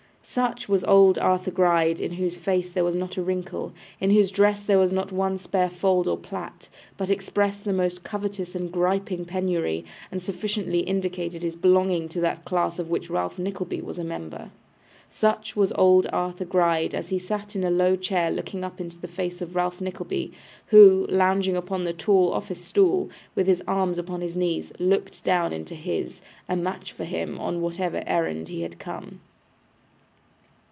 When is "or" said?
6.07-6.15